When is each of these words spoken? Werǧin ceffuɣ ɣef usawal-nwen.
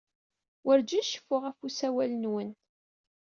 Werǧin 0.65 1.05
ceffuɣ 1.11 1.41
ɣef 1.45 1.57
usawal-nwen. 1.67 2.51